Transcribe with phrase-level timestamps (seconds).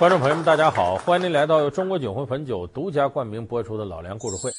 [0.00, 4.50] 观众朋友们，大家好，欢迎您来到由中国酒魂汾酒独家冠名播出的《老梁故事会》。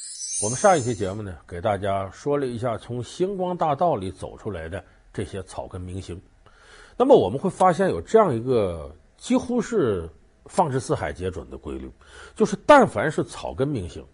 [0.44, 6.22] 我们上一期节目呢，给大家说了一下从星光大道里走出来的这些草根明星。
[6.96, 10.08] 那么我们会发现有这样一个几乎是
[10.44, 11.90] 放之四海皆准的规律，
[12.36, 14.06] 就是但凡是草根明星，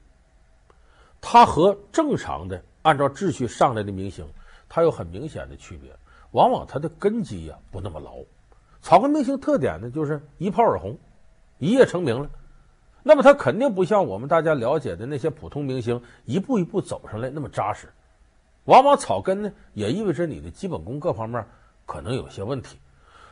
[1.21, 4.27] 他和正常的按照秩序上来的明星，
[4.67, 5.95] 他有很明显的区别，
[6.31, 8.15] 往往他的根基呀不那么牢。
[8.81, 10.99] 草根明星特点呢，就是一炮而红。
[11.59, 12.31] 一夜成名了，
[13.03, 17.89] 那么他肯定不像我们大家了解的那些普通明星一步一步走上来那么扎实。
[18.65, 21.45] 往往草根呢，也意味着你的基本功各方面
[21.87, 22.77] 可能有些问题。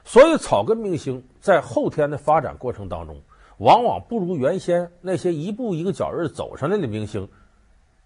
[0.05, 3.21] 所以，草根明星在后天的发展过程当中，
[3.59, 7.29] 往往不如原先那些一步一个脚印走上来的明星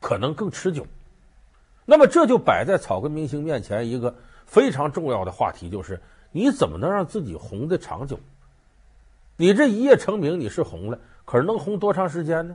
[0.01, 0.87] 可能更持久。
[1.85, 6.01] 那么，这就摆在草根明星面前一个非常重要的话题，就是
[6.33, 8.19] 你怎么能让自己红的长久？
[9.41, 12.55] 你这一夜成名，你是红了，可是能红多长时间呢？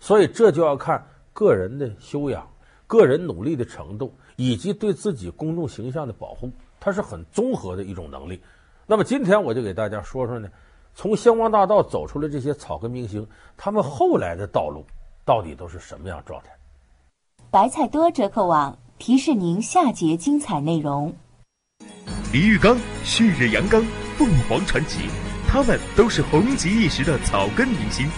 [0.00, 2.48] 所以这就要看个人的修养、
[2.86, 8.40] 个人努力的程度，以及对自己公众形象的保护，它是很综合的一种能力。
[8.86, 10.48] 那么今天我就给大家说说呢，
[10.94, 14.86] 从星光大道走出来这些草根明星，他们后来的道路
[15.26, 16.48] 到底都是什么样状态？
[17.50, 21.14] 白菜多折扣网提示您下节精彩内容：
[22.32, 23.84] 李玉刚、旭日阳刚、
[24.16, 25.10] 凤凰传奇。
[25.52, 28.08] 他们都是红极一时的草根明星，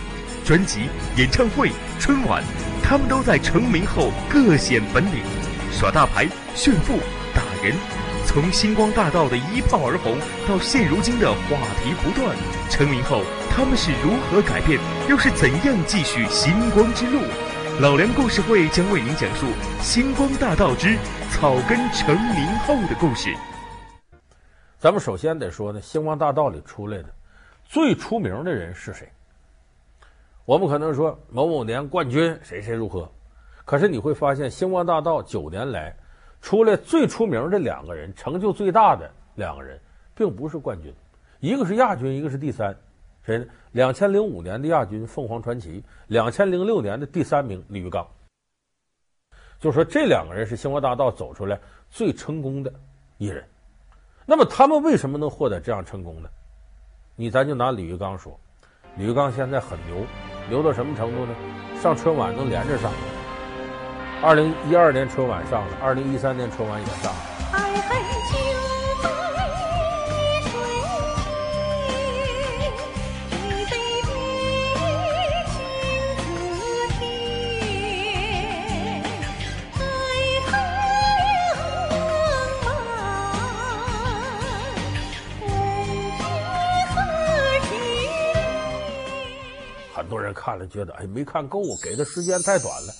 [0.45, 2.45] 专辑、演唱会、春晚，
[2.81, 5.21] 他们都在成名后各显本领，
[5.73, 7.01] 耍大牌、炫富、
[7.35, 7.75] 打人。
[8.25, 12.37] 从星光大道的一炮而红到现如今的话题不断，
[12.71, 14.79] 成名后他们是如何改变，
[15.11, 17.21] 又是怎样继续星光之路？
[17.81, 19.49] 老梁故事会将为您讲述
[19.83, 20.97] 星光大道之
[21.33, 23.35] 草根成名后的故事。
[24.79, 27.07] 咱们首先得说呢，星光大道里出来的。
[27.65, 29.09] 最出名的人是谁？
[30.45, 33.11] 我们可能说某某年冠军谁谁如何，
[33.65, 35.97] 可是你会发现星光大道九年来
[36.43, 39.81] 出来最出名的两个人，成就最大的两个人，
[40.15, 40.93] 并不是冠军，
[41.41, 42.77] 一个是亚军，一个是第三，
[43.23, 43.47] 谁呢？
[43.73, 48.07] 两千零五年的亚军凤凰传奇，两千零六年的第三名李玉刚。
[49.59, 51.59] 就说这两个人是星光大道走出来
[51.89, 52.71] 最成功的
[53.17, 53.43] 艺人，
[54.27, 56.29] 那么他们为什么能获得这样成功呢？
[57.17, 58.37] 你咱就拿李玉刚说，
[58.97, 60.05] 李玉刚现在很牛，
[60.49, 61.33] 牛到什么程度呢？
[61.81, 62.91] 上春晚能连着上，
[64.21, 67.34] 二零一二年春晚上了，二零一三年春晚也上了。
[90.69, 92.93] 觉得哎没看够，给的时间太短了。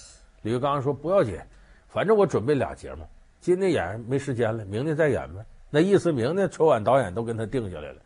[0.43, 1.39] 李玉刚说不要紧，
[1.89, 3.07] 反正我准备俩节目，
[3.41, 5.45] 今天演没时间了，明天再演呗。
[5.71, 7.97] 那意思明天春晚导演都跟他定下来了。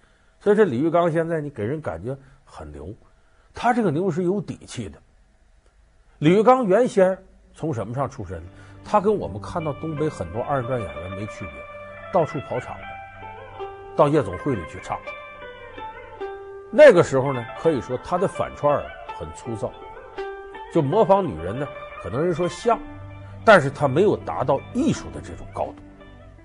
[0.41, 2.94] 所以这李玉刚现在你给人感觉很牛，
[3.54, 4.98] 他这个牛是有底气的。
[6.19, 7.19] 李玉刚原先
[7.54, 8.42] 从什么上出身？
[8.84, 11.53] 他跟我们看到东北很多二人转演员没区别，
[12.12, 12.84] 到处跑场的，
[13.94, 14.98] 到夜总会里去唱。
[16.70, 18.72] 那个时候呢，可以说他的反串
[19.19, 19.69] 很粗糙，
[20.73, 21.67] 就模仿女人呢，
[22.01, 22.79] 可能人说像，
[23.45, 25.75] 但是他没有达到艺术的这种高度，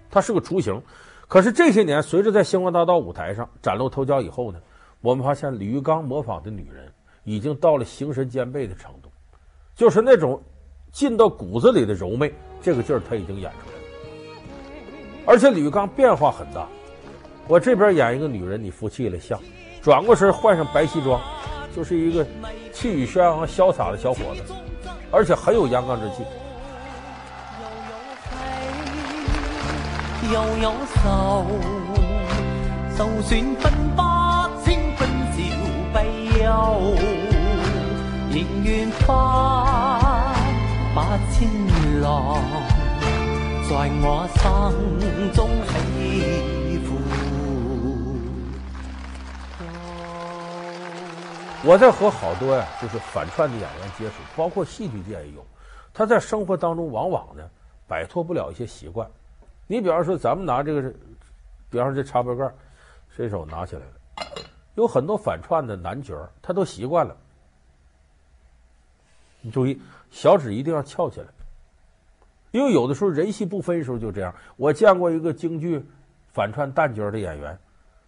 [0.09, 0.81] 他是个雏形。
[1.27, 4.59] 可是这些年，随着在星光大道舞台上崭露头角以后呢，
[5.01, 6.91] 我们发现李玉刚模仿的女人
[7.23, 9.09] 已经到了形神兼备的程度，
[9.75, 10.41] 就是那种
[10.91, 13.83] 进到骨子里的柔媚，这个劲儿他已经演出来了。
[15.27, 16.67] 而且李玉刚变化很大，
[17.47, 19.39] 我这边演一个女人，你服气了像，
[19.81, 21.21] 转过身换上白西装。
[21.75, 22.25] 就是一个
[22.71, 24.53] 气宇轩昂、潇洒的小伙子，
[25.11, 26.23] 而且很有阳刚之气。
[30.31, 31.45] 又有愁，
[32.97, 34.01] 就算分不
[34.63, 35.41] 清欢笑
[35.93, 35.97] 悲
[36.43, 36.95] 忧，
[38.31, 39.03] 仍愿发
[40.95, 41.49] 把千
[42.01, 42.37] 浪
[43.67, 46.62] 在我心中起。
[51.65, 55.45] 我在和好多呀，就是反串的演员接触，包括戏剧界也有。
[55.93, 57.49] 他在生活当中往往呢，
[57.87, 59.09] 摆脱不了一些习惯。
[59.65, 60.93] 你比方说，咱们拿这个，
[61.69, 62.51] 比方说这茶杯盖，
[63.15, 63.93] 伸手拿起来了，
[64.75, 67.15] 有很多反串的男角，他都习惯了。
[69.39, 69.81] 你注意，
[70.11, 71.27] 小指一定要翘起来，
[72.51, 74.35] 因为有的时候人戏不分的时候就这样。
[74.57, 75.85] 我见过一个京剧
[76.33, 77.57] 反串旦角的演员，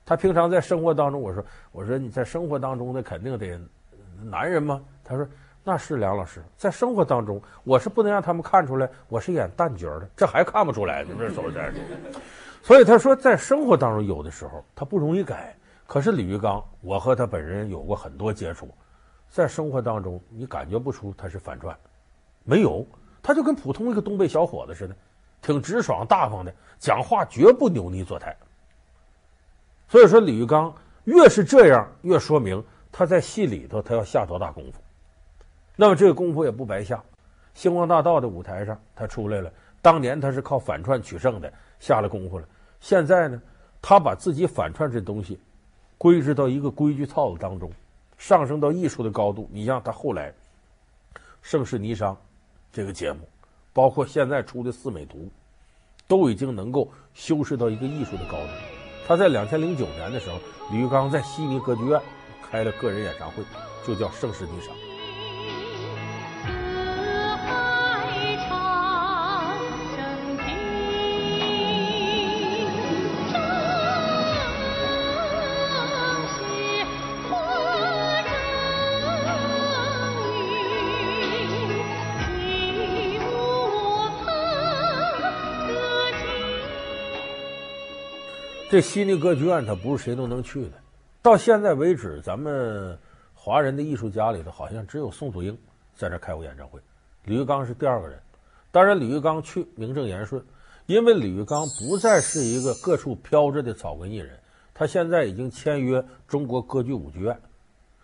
[0.05, 3.59] 他平常在生活当中，我说我说你在生活当中那肯定得
[4.23, 4.79] 男人吗？
[5.03, 5.27] 他说
[5.63, 11.79] 那是梁老师，在生活当中我是不能让他们看出来我是演旦角的，这还看不出来呢，这手在这。
[12.61, 15.55] 所以他说在生活当中有的时候他不容易改，
[15.87, 18.69] 可是李玉刚，我和他本人有过很多接触，
[19.27, 21.75] 在生活当中你感觉不出他是反串，
[22.43, 22.85] 没有，
[23.23, 24.95] 他就跟普通一个东北小伙子似的，
[25.41, 28.35] 挺直爽大方的，讲话绝不扭捏作态。
[29.87, 30.73] 所以说，李玉刚
[31.03, 34.79] 越是这样，越说明他在戏里头他要下多大功夫。
[35.75, 37.03] 那么这个功夫也不白下，
[37.53, 39.51] 星光大道的舞台上他出来了。
[39.81, 42.45] 当年他是靠反串取胜的，下了功夫了。
[42.79, 43.39] 现在呢，
[43.81, 45.39] 他把自己反串这东西
[45.97, 47.71] 归置到一个规矩套子当中，
[48.17, 49.47] 上升到艺术的高度。
[49.51, 50.31] 你像他后来
[51.43, 52.13] 《盛世霓裳》
[52.71, 53.19] 这个节目，
[53.73, 55.19] 包括现在出的《四美图》，
[56.07, 58.74] 都已经能够修饰到一个艺术的高度。
[59.07, 60.39] 他在两千零九年的时候，
[60.71, 62.01] 李玉刚在悉尼歌剧院
[62.49, 63.43] 开了个人演唱会，
[63.85, 64.69] 就叫《盛世霓裳》。
[88.75, 90.71] 这悉尼歌剧院，它不是谁都能去的。
[91.21, 92.99] 到现在为止，咱们
[93.33, 95.57] 华人的艺术家里头，好像只有宋祖英
[95.93, 96.77] 在这开过演唱会。
[97.23, 98.19] 李玉刚是第二个人。
[98.73, 100.43] 当然，李玉刚去名正言顺，
[100.87, 104.37] 因为李玉刚不再是一个各处飘着的草根艺人，
[104.73, 107.39] 他现在已经签约中国歌剧舞剧院，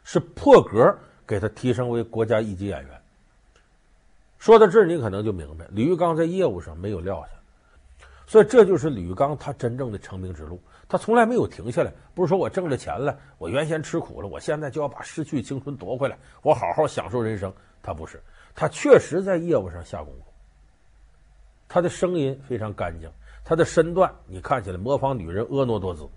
[0.06, 0.98] 是破格
[1.28, 3.02] 给他提升为国家一级演员。
[4.40, 7.32] 说到这儿，你可能就明白，李玉刚在业务上没有撂下。
[8.32, 10.58] 所以这就是李玉刚他真正的成名之路，
[10.88, 11.92] 他从来没有停下来。
[12.16, 17.54] 不是说我挣了钱了，我原先吃苦了，我现在就要把失去青春夺回来，我好好享受人生。
[17.84, 18.24] 他不是，
[18.56, 20.32] 他确实在业务上下功夫。
[21.68, 23.12] 他的声音非常干净，
[23.44, 26.08] 他的身段你看起来模仿女人婀娜多姿，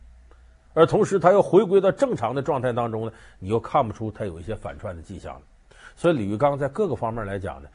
[0.72, 5.43] 而同时他又回归到正常的状态当中呢，你又看不出他有一些反串的迹象了。
[5.96, 7.69] 所以李玉刚在各个方面来讲呢，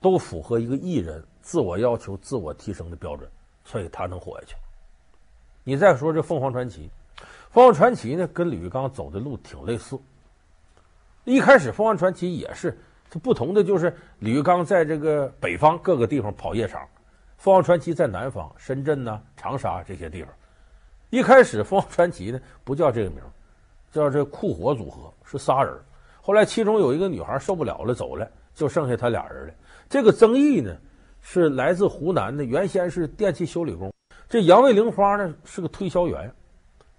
[0.00, 3.30] 都符合一个艺人自我要求、自我提升的标准。
[3.64, 4.54] 所以他能活下去。
[5.64, 6.90] 你再说这凤凰传奇，
[7.50, 9.98] 凤凰传奇呢跟李玉刚走的路挺类似。
[11.24, 12.78] 一开始凤凰传奇也是，
[13.10, 16.86] 它不同的就是李玉刚在这个北方各个地方跑夜场，
[17.38, 20.30] 凤凰传奇在南方深圳呐、长沙这些地方。
[21.10, 23.20] 一开始凤凰传奇呢不叫这个名，
[23.90, 25.74] 叫这酷火组合，是仨人。
[26.20, 29.54] 后来其中有一个女孩受不了了走了，就剩下他俩人了。
[29.88, 30.76] 这个曾毅呢，
[31.26, 33.90] 是来自湖南的，原先是电器修理工。
[34.28, 36.30] 这杨卫玲花呢是个推销员。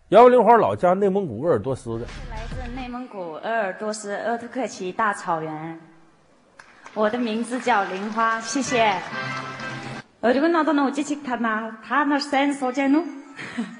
[0.09, 2.05] 杨卫玲花老家内蒙古鄂尔多斯的。
[2.31, 5.79] 来自内蒙古鄂尔多斯鄂托克旗大草原。
[6.95, 8.99] 我的名字叫玲花，谢谢。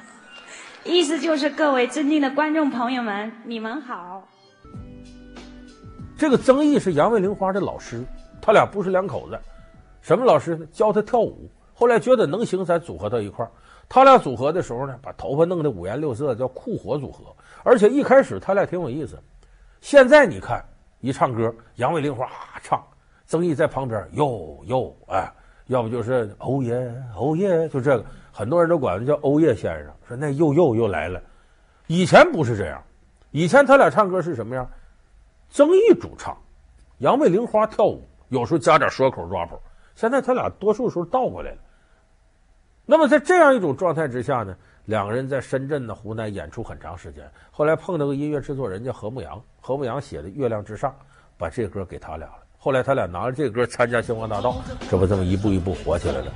[0.86, 4.28] 意思就是各位尊敬的观众朋友们，你们好。
[6.16, 8.04] 这个曾毅是杨卫玲花的老师，
[8.40, 9.40] 他俩不是两口子。
[10.06, 10.68] 什么老师呢？
[10.72, 13.50] 教他跳舞，后来觉得能行，才组合到一块儿。
[13.90, 17.36] 他俩组合的时候呢，把头发弄得五颜六色，叫酷火组合。
[17.64, 19.18] 而且一开始他俩挺有意思。
[19.82, 20.64] 现在你看，
[21.00, 22.30] 一唱歌，杨卫玲花
[22.62, 22.86] 唱，
[23.26, 25.28] 曾毅在旁边哟哟，哎，
[25.66, 29.92] 要不就是欧耶欧耶，就这个，很多人都管他叫欧耶先生。
[30.08, 31.20] 说那又又又来了。
[31.88, 32.80] 以前不是这样，
[33.32, 34.70] 以前他俩唱歌是什么样？
[35.50, 36.38] 曾毅主唱，
[37.00, 39.50] 杨卫玲花跳舞，有时候加点说口 rap。
[39.96, 41.58] 现在他俩多数时候倒过来了。
[42.86, 47.28] 那么在这样一种状态之下呢，两个人在深圳的湖南演出很长时间。
[47.50, 50.92] 后来碰到个音乐制作人叫何牧阳，何牧阳写的《月亮之上》，
[51.38, 52.44] 把这歌给他俩了。
[52.58, 54.52] 后来他俩拿着这歌参加《星光大道》，
[54.90, 56.32] 这不这么一步一步火起来了。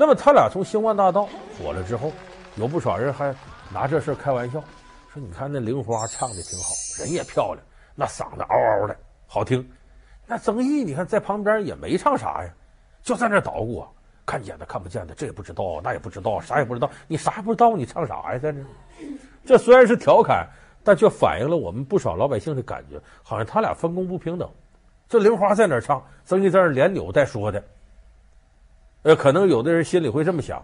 [0.00, 1.28] 那么他俩从星光大道
[1.58, 2.10] 火了之后，
[2.56, 3.34] 有不少人还
[3.70, 4.58] 拿这事开玩笑，
[5.12, 7.58] 说你看那玲花唱的挺好，人也漂亮，
[7.94, 9.70] 那嗓子嗷嗷的好听。
[10.26, 12.50] 那曾毅你看在旁边也没唱啥呀，
[13.02, 13.88] 就在那捣鼓啊，
[14.24, 16.90] 看见的看不见的，这也不知道，那也不知道，啥也不知道。
[17.06, 18.38] 你啥也不知道，你唱啥呀？
[18.38, 18.58] 在这，
[19.44, 20.48] 这虽然是调侃，
[20.82, 24.50] 但却反映了我们不少老百姓的感觉，好像他俩分工不平等。
[25.10, 27.62] 这玲花在那儿唱，曾毅在那连扭带说的。
[29.02, 30.62] 呃，可能有的人心里会这么想，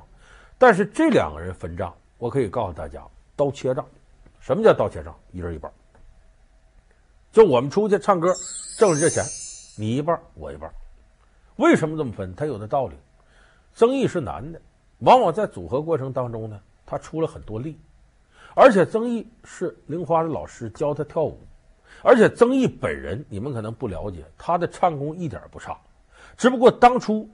[0.58, 3.02] 但是这两个人分账，我可以告诉大家，
[3.34, 3.84] 刀切账。
[4.40, 5.16] 什么叫刀切账？
[5.32, 5.72] 一人一半。
[7.32, 8.32] 就我们出去唱歌，
[8.78, 9.24] 挣了这钱，
[9.78, 10.70] 你一半，我一半。
[11.56, 12.34] 为什么这么分？
[12.34, 12.94] 他有的道理。
[13.74, 14.60] 曾毅是男的，
[15.00, 17.78] 往往在组合过程当中呢，他出了很多力，
[18.54, 21.38] 而且曾毅是玲花的老师，教他跳舞，
[22.02, 25.78] 而且曾毅本人你们可能不了解，他的唱功一点不差，
[26.36, 27.28] 只不过当初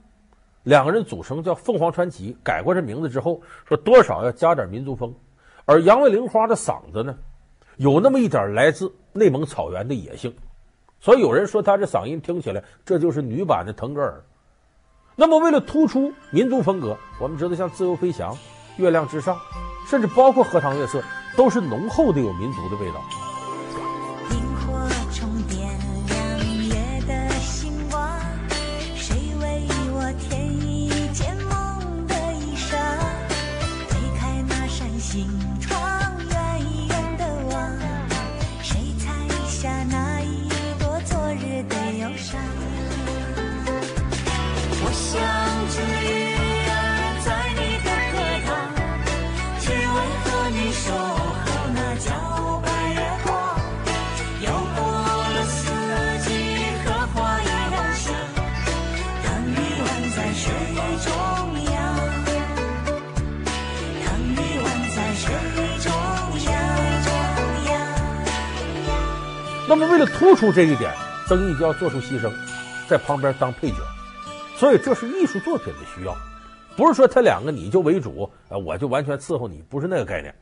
[0.63, 5.13] 两个人组成叫凤凰传奇，改过这名字之后，说多少要加点民族风，
[5.65, 7.17] 而杨卫玲花的嗓子呢，
[7.77, 10.33] 有那么一点来自内蒙草原的野性。
[11.01, 14.23] 所以有人说她这嗓音听起来，这就是女版的腾格尔。
[15.15, 18.31] 那么为了突出民族风格，我们知道像《自由飞翔》
[18.77, 19.35] 《月亮之上》，
[19.89, 20.99] 甚至包括《荷塘月色》，
[21.37, 23.22] 都是浓厚的有民族的味道。
[69.67, 70.93] 那么，为了突出这一点，
[71.27, 72.29] 曾毅就要做出牺牲，
[72.87, 73.77] 在旁边当配角。
[74.57, 76.15] 所以，这是艺术作品的需要，
[76.75, 80.35] 不是说他两个你就为主，呃，我就完全伺候你，不是那个概念。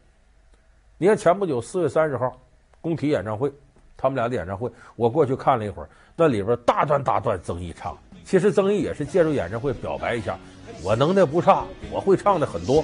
[0.98, 2.36] 你看，前不久四月三十号，
[2.82, 3.52] 工体演唱会，
[3.96, 7.98] 他们俩的演唱会，我过去看了一会儿，那里边大段大段曾毅唱。
[8.26, 10.38] 其实曾毅也是借助演唱会表白一下，
[10.84, 12.84] 我能耐不差，我会唱的很多。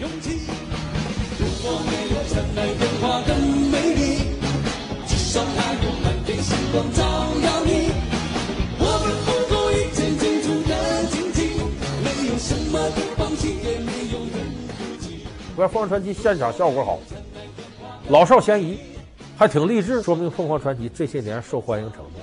[0.00, 3.39] 如果没有
[6.72, 7.90] 光照耀你
[15.56, 16.98] 我看凤凰传奇现场效果好，
[18.08, 18.78] 老少咸宜，
[19.36, 22.20] 还挺励志，说明凤凰传奇这些年受欢迎程度。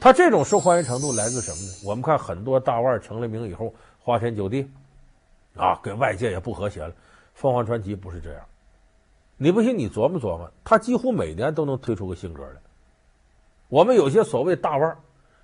[0.00, 1.72] 他这种受欢迎程度来自什么呢？
[1.84, 4.68] 我们看很多大腕成了名以后，花天酒地，
[5.56, 6.92] 啊，跟外界也不和谐了。
[7.32, 8.42] 凤凰传奇不是这样，
[9.36, 12.60] 你不信你琢磨琢磨，他几乎每年都能推出个新歌来。
[13.68, 14.96] 我们有些所谓大腕儿，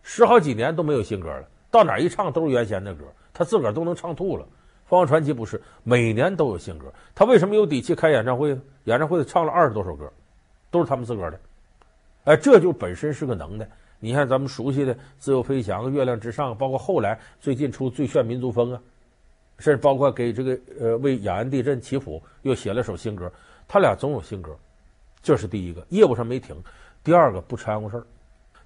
[0.02, 4.46] 十好几年都没有新歌了，到哪一唱都是原先的歌，他自个儿都能唱吐了。
[4.86, 8.58] 凤凰传奇不是每年都有新歌，他为什么有底气开演唱会？
[8.84, 10.12] 演唱会唱了二十多首歌，
[10.70, 11.40] 都是他们自个儿的。
[12.24, 13.68] 哎，这就本身是个能耐。
[13.98, 18.80] 你看咱们熟悉的《自由飞翔》《月亮之上》，包括后来最近出《最炫民族风》啊，
[19.58, 23.32] 甚至包括给这个呃为雅安地震祈福又写了首新歌，
[23.66, 24.56] 他俩总有新歌，
[25.22, 26.56] 这是第一个，业务上没停。
[27.04, 28.06] 第二个不掺和事儿，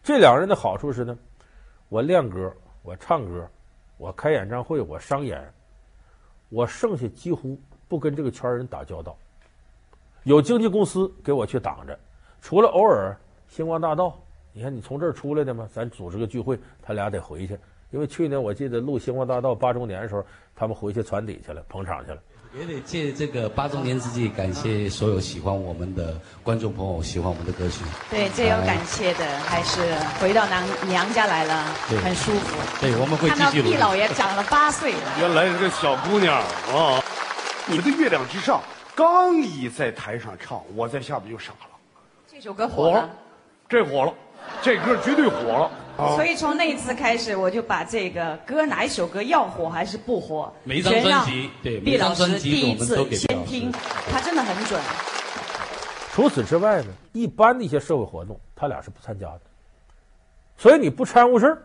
[0.03, 1.17] 这两人的好处是呢，
[1.89, 2.53] 我练歌，
[2.83, 3.49] 我唱歌，
[3.97, 5.43] 我开演唱会，我商演，
[6.51, 9.17] 我剩下几乎不跟这个圈人打交道，
[10.25, 11.99] 有经纪公司给我去挡着，
[12.43, 13.17] 除了偶尔
[13.49, 14.15] 星光大道，
[14.53, 17.59] 你看你从这儿出来的嘛，咱组织个聚会，他俩得回去，
[17.91, 20.23] 因为去年我记得录星光大道八周年的时候，
[20.55, 22.21] 他们回去船底去了，捧场去了。
[22.59, 27.85] 也得借这个八周年之际，感谢所有喜欢我们的观众朋友，喜欢我们的歌曲。
[28.09, 31.65] 对，最有感谢的还是回到娘娘家来了，
[32.03, 32.57] 很舒服。
[32.81, 33.43] 对，我们会继续。
[33.43, 34.99] 看到毕老爷长了八岁了。
[35.21, 36.35] 原来是个小姑娘
[36.73, 37.05] 啊！
[37.67, 38.59] 你们的《月亮之上》
[38.95, 41.69] 刚一在台上唱，我在下边就傻了。
[42.27, 43.11] 这首歌火了，火了，
[43.69, 44.15] 这火了，
[44.63, 45.71] 这歌绝对火了。
[46.15, 53.73] 所以从那一次开始，我就把这个歌哪一首歌要火还是不火，每一张专辑，对，毕老师第一次先听，
[54.11, 54.79] 他真的很准。
[56.13, 59.41] 除此之外呢，一般的一些社会活动，他俩是不参加的。
[60.59, 61.63] 所以你不掺和事儿，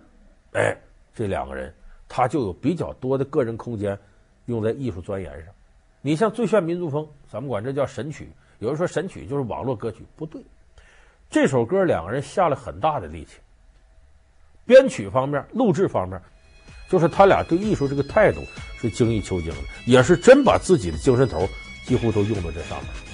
[0.53, 0.77] 哎，
[1.13, 1.73] 这两个人
[2.07, 3.99] 他就有比较多的个人空间
[4.45, 5.53] 用在艺术钻研上。
[6.01, 10.41] 你像《最炫民族风》，咱们管这叫神曲，有人说神曲就是网络歌曲，不对，
[11.31, 13.37] 这首歌两个人下了很大的力气。
[14.65, 16.21] 编曲方面、录制方面，
[16.89, 18.43] 就是他俩对艺术这个态度
[18.77, 21.47] 是精益求精的，也是真把自己的精神头
[21.85, 23.10] 几乎都用到这上面。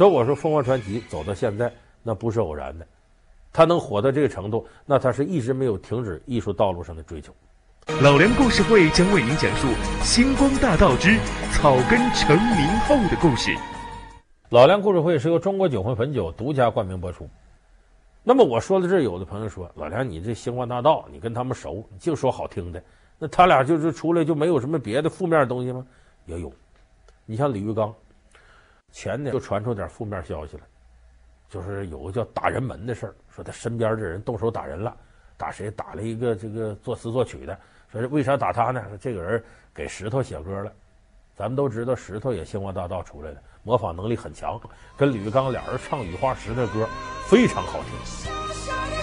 [0.00, 1.70] 所以我说凤凰传奇走到现在，
[2.02, 2.86] 那不是偶然的，
[3.52, 7.30] 他能火到这个程度，那他是一直没有停止艺术道路上的追求。
[8.00, 9.68] 老梁故事会将为您讲述
[10.02, 11.18] 《星光大道之
[11.52, 13.50] 草根成名后的故事》。
[14.48, 17.28] 老梁故事会是由中国酒魂汾酒独家冠名播出。
[18.24, 22.82] 那么我说到这儿，有的朋友说：“老梁，你这星光大道，你跟他们熟，你就说好听的。
[23.18, 25.84] 那他俩就是出来就没有什么别的负面的东西吗？
[26.24, 26.50] 也有。
[27.26, 27.94] 你像李玉刚，
[28.90, 30.62] 前年就传出点负面消息了，
[31.48, 34.96] 就是有个叫打人门的事儿，说他身边这人动手打人了，
[35.36, 35.70] 打谁？
[35.70, 37.58] 打了一个这个作词作曲的。
[37.90, 38.84] 说是为啥打他呢？
[38.88, 39.42] 说这个人
[39.74, 40.72] 给石头写歌了。
[41.34, 44.60] 咱们都知道石头也星光大道出来的，模仿能力很强，
[44.96, 46.86] 跟李玉刚俩人唱《雨花石》的歌。”
[47.30, 48.99] 非常好听。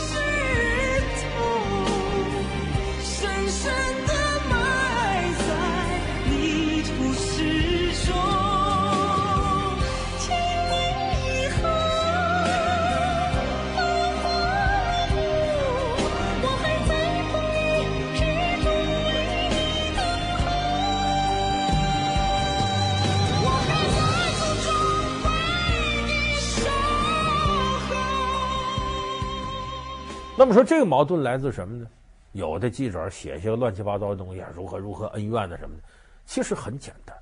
[30.39, 31.87] 那么说这个矛盾来自什么呢？
[32.31, 35.81] 有的记者写些乱七八糟的东西啊，如何如何恩怨的什么的，
[36.27, 37.17] 其实很简单。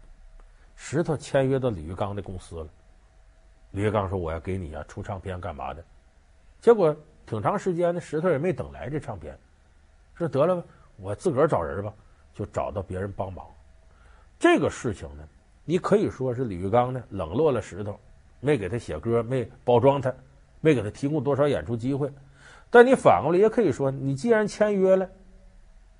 [0.75, 2.67] 石头签约到李玉刚的公司了，
[3.71, 5.81] 李玉刚说我要给你啊出唱片干嘛的，
[6.59, 6.93] 结果
[7.25, 9.39] 挺长时间的石头也没等来这唱片，
[10.15, 10.63] 说得了吧，
[10.97, 11.93] 我自个儿找人吧，
[12.33, 13.47] 就找到别人帮忙。
[14.37, 15.23] 这个事情呢，
[15.63, 17.97] 你可以说是李玉刚呢冷落了石头，
[18.41, 20.13] 没给他写歌，没包装他，
[20.59, 22.11] 没给他提供多少演出机会。
[22.75, 25.09] 但你反过来也可以说，你既然签约了，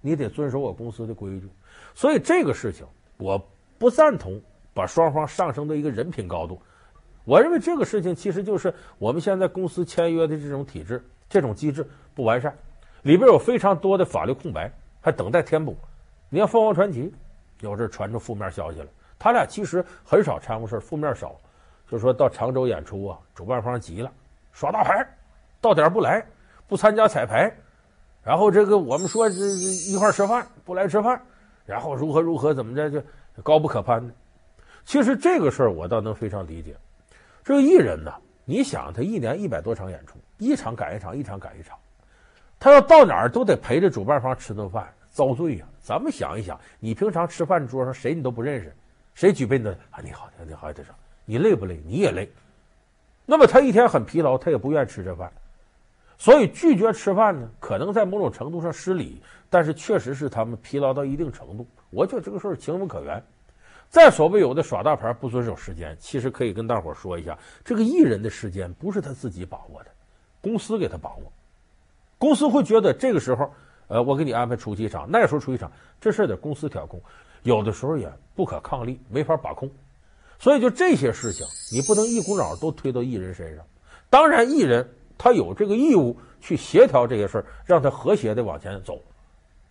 [0.02, 1.50] 你得遵守我公司的规矩。
[1.94, 2.86] 所以这个事情
[3.16, 3.42] 我
[3.78, 4.42] 不赞同
[4.74, 6.62] 把双方上升到一个人品高度。
[7.24, 12.54] 我认为这个事情其实就是我们现在公司签约的这种体制、这种机制不完善，
[13.04, 15.78] 里边有非常多的法律空白，还等待填补。
[16.28, 17.10] 你看凤凰传奇
[17.62, 21.38] 有这传出负面消息了，他俩其实很少掺和事负面少，
[21.90, 24.12] 就说到常州演出啊，主办方急了，
[24.52, 25.08] 耍大牌，
[25.62, 26.22] 到点不来。
[26.68, 27.56] 不参加彩排，
[28.24, 31.22] 然后这个我们说这一块吃饭，不来吃饭，
[31.66, 33.02] 然后如何如何怎么着就
[33.44, 34.14] 高不可攀的。
[34.84, 36.76] 其实这个事儿我倒能非常理解。
[37.44, 38.12] 这个艺人呢，
[38.46, 41.78] 你想他一年一百多场演出，一场赶一场，一场赶一场，
[42.60, 45.66] 他要到哪儿都得陪着主办方吃顿饭，遭罪呀。
[45.82, 48.76] 咱们想一想，你平常吃饭桌上谁你都不认识，
[49.14, 50.02] 谁举杯的啊？
[50.04, 50.90] 你好，你好，这是
[51.26, 51.80] 你累不累？
[51.86, 52.28] 你也累。
[53.26, 55.32] 那么他一天很疲劳，他也不愿意吃这饭。
[56.18, 61.68] 所以拒绝吃饭呢，可能在某种程度上失礼，但是确实是他们疲劳到一定程度。
[61.90, 63.22] 我觉得这个事儿情有可原。
[63.90, 69.92] 再所谓有的耍大牌不遵守时间，其实可以跟大伙说一下，这个艺人的时间不是他自己把握的，
[70.42, 71.32] 公司给他把握。
[72.18, 73.54] 公司会觉得这个时候，
[73.88, 77.00] 呃，我给你安排出一场，那时候出一场，这事儿得公司调控，
[77.44, 79.70] 有的时候也不可抗力，没法把控。
[80.40, 83.66] 所以就这些事情，你不能一股脑都推到艺人身上。
[84.10, 84.90] 当然，艺人。
[85.18, 89.00] 他有这个义务去协调这些事儿，让他和谐的往前走。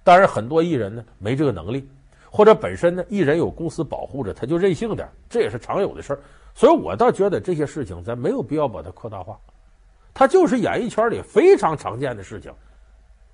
[0.02, 1.88] 当然，很多艺人呢没这个能力，
[2.30, 6.18] 或者本身呢艺人有公司保护着，他就任性点，这也是常有的事儿。
[6.54, 9.38] 所以我倒觉得这些事情咱没有必要把它扩大化，
[10.12, 12.52] 它就是演艺圈里非常常见的事情。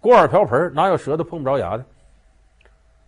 [0.01, 1.85] 锅碗瓢盆哪有舌头碰不着牙的？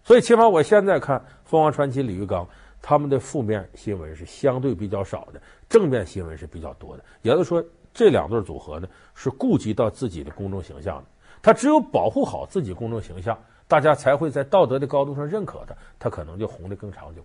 [0.03, 2.47] 所以起码我现在看凤凰传奇、李玉刚
[2.81, 7.05] 他们的负面新闻是相对比较少的，正面新闻是比较多的。
[7.23, 7.65] 也就是说。
[7.95, 11.05] 这两对组合呢，是顾及到自己的公众形象的。
[11.43, 17.23] 他只有保护好自己公众形象，大家才会在道德的高度上认可他，他可能就红得更长久。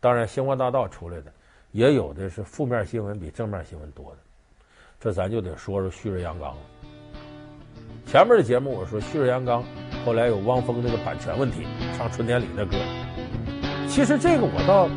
[0.00, 1.32] 当然，星光大道出来的
[1.72, 4.16] 也有的是负面新闻比正面新闻多的，
[5.00, 6.56] 这咱就得说说旭日阳刚了。
[8.06, 9.62] 前面的节目我说旭日阳刚，
[10.04, 12.76] 后来有汪峰那个版权问题，唱春天里的歌，
[13.88, 14.88] 其实这个我倒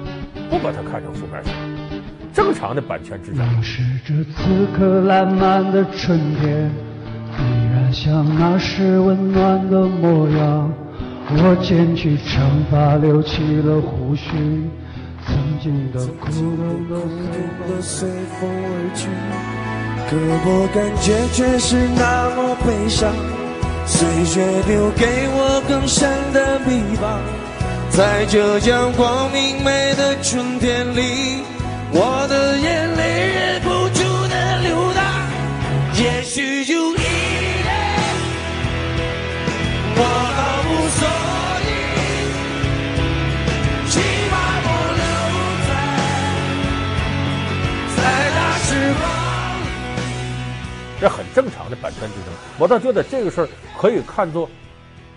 [0.50, 1.77] 不把它看成负面新闻。
[2.38, 6.70] 正常的版权之下，凝视着此刻烂漫的春天，
[7.40, 7.42] 依
[7.74, 10.72] 然像那时温暖的模样。
[11.32, 14.30] 我剪去长发，留起了胡须，
[15.26, 18.08] 曾经的苦痛都随
[18.40, 19.10] 风而去，
[20.08, 23.12] 可我感觉却是那么悲伤。
[23.88, 24.08] 岁
[24.40, 27.18] 月留给我更深的迷茫，
[27.90, 31.42] 在这样光明媚的春天里。
[51.38, 52.34] 正常的版权之争。
[52.60, 53.48] 我倒觉得这个事儿
[53.78, 54.50] 可以看作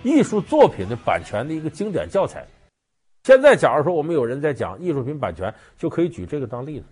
[0.03, 2.47] 艺术作品的版权的一个经典教材。
[3.23, 6.85] 现在，假如说我们有人在讲艺术品版权，就可以举这个当例子。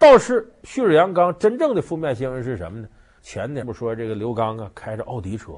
[0.00, 2.88] 倒是旭日阳刚真正的负面新闻是什么呢？
[3.22, 5.52] 前年不说这个刘刚啊，开着奥迪车，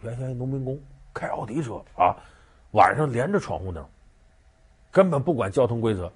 [0.00, 0.80] 原先农民工
[1.12, 2.16] 开奥迪车啊，
[2.70, 3.86] 晚上连着闯红灯，
[4.90, 6.10] 根本不管交通规则，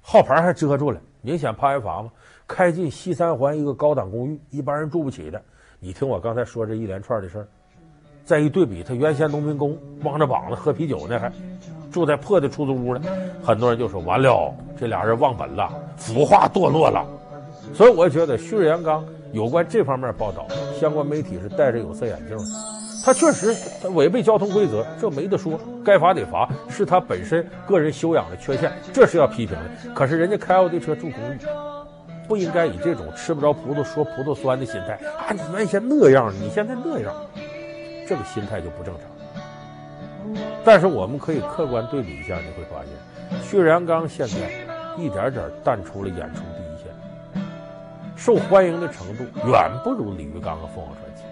[0.00, 2.10] 号牌还遮住了，明显怕挨罚嘛。
[2.46, 5.40] 开进西三环一个高档公寓，一般人住不起的。
[5.78, 7.48] 你听我刚才说这一连串的事儿，
[8.24, 11.32] 再一对比，他原先农民工光着膀子喝啤酒呢，还。
[11.90, 13.02] 住在破的出租屋呢，
[13.42, 17.04] 很多人就说完了，这俩人忘本了，腐化堕落了。
[17.74, 20.46] 所以我觉得旭日阳刚有关这方面报道，
[20.78, 22.44] 相关媒体是戴着有色眼镜的。
[23.02, 29.94] 他确实他违背交通规则，这没得说，该罚得罚，是他本身个人修养的缺陷，这是要批评的。
[29.94, 31.38] 可是人家开奥迪车住公寓，
[32.28, 35.32] 不应该以这种吃不着葡萄说葡萄酸的心态啊！
[35.32, 37.14] 你原先那样，你现在那样，
[38.06, 40.36] 这个心态就不正常。
[40.62, 44.36] 但是我们可以客观对比一下，你会发现，旭日阳刚现在
[44.98, 47.42] 一点点淡出了演出第一线，
[48.14, 51.22] 受欢迎的程度远不如李玉刚和凤凰传奇。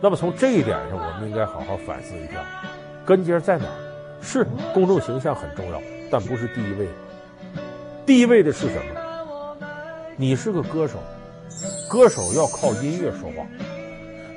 [0.00, 2.44] 那么从这一点上，我们应该好好反思一下，
[3.04, 3.66] 根结在哪？
[4.20, 5.80] 是公众形象很重要，
[6.10, 6.88] 但不是第一位。
[8.04, 9.56] 第一位的是什么？
[10.16, 10.98] 你是个歌手，
[11.90, 13.46] 歌手要靠音乐说话。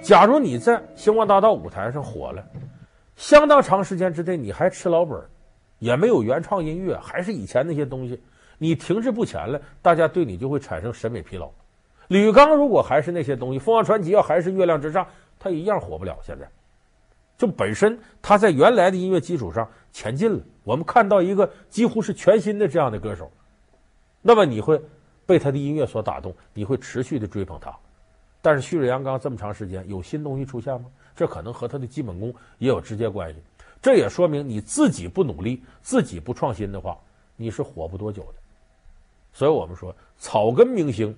[0.01, 2.43] 假如你在星光大道舞台上火了。
[3.15, 5.21] 相当长时间之内，你还吃老本，
[5.79, 8.17] 也没有原创音乐，还是以前那些东西，
[8.57, 11.51] 你停滞不前了，大家对你就会产生审美疲劳。
[12.07, 15.05] 李玉刚如果还是那些东西，凤凰传奇要还是月亮之上，
[15.39, 16.19] 他一样火不了。
[16.21, 16.47] 现在，
[17.37, 23.31] 就本身他在原来的音乐基础上前进了，我们看到一个几乎是全新的这样的歌手，
[24.21, 24.79] 那么你会
[25.25, 27.73] 被他的音乐所打动，你会持续的追捧他。
[28.41, 30.87] 但是旭日阳刚这么长时间有新东西出现吗？
[31.15, 33.39] 这可能和他的基本功也有直接关系。
[33.81, 36.97] 这也说明你自己不努力、自己不创新的话，
[37.35, 38.33] 你是火不多久的。
[39.31, 41.15] 所以我们说，草根明星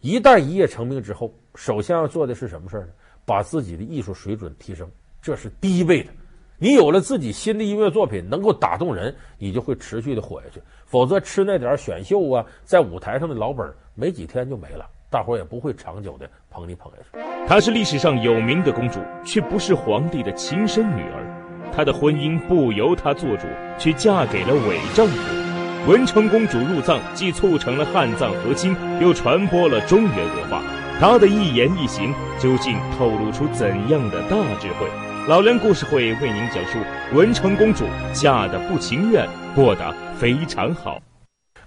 [0.00, 2.88] 一旦一夜成名之后，首先要做的是什么事呢？
[3.28, 6.08] 把自己的艺术水准提升，这是第一位的。
[6.56, 10.62] 你有了自己新的音乐作品能够打动人，你就会持续的火下去。
[10.86, 14.88] 否则吃那点选秀啊，在舞台上的老本，没几天就没了。
[15.10, 17.46] 大伙儿也不会长久的捧你捧下去。
[17.46, 21.70] 她是历史上有名的公主，却不是皇帝的亲生女儿。
[21.70, 23.46] 她的婚姻不由她做主，
[23.78, 25.92] 却嫁给了伪丈夫。
[25.92, 30.77] 文成公主入藏，既促成了汉藏和亲，又传播了中原文化。
[31.00, 34.88] 他的一言一行，究竟透露出怎样的大智慧？
[35.28, 36.78] 老梁故事会为您讲述
[37.14, 41.00] 文成公主嫁的不情愿，过得非常好。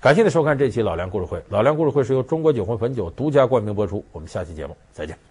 [0.01, 1.41] 感谢您收看这期老梁故事会。
[1.47, 4.03] 老梁故事会是由中国酒魂汾酒独家冠名播出。
[4.11, 5.30] 我们下期节目再见。